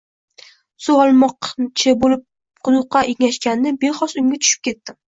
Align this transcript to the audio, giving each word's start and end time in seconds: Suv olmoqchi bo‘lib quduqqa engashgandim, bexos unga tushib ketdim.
Suv 0.85 1.01
olmoqchi 1.01 1.95
bo‘lib 2.05 2.25
quduqqa 2.65 3.07
engashgandim, 3.15 3.81
bexos 3.89 4.21
unga 4.27 4.45
tushib 4.45 4.69
ketdim. 4.73 5.03